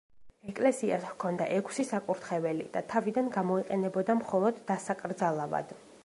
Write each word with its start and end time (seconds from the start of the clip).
ეკლესიას 0.51 1.03
ჰქონდა 1.09 1.45
ექვსი 1.57 1.83
საკურთხეველი 1.89 2.65
და 2.77 2.83
თავიდან 2.93 3.29
გამოიყენებოდა 3.35 4.15
მხოლოდ 4.23 4.63
დასაკრძალავად. 4.71 5.75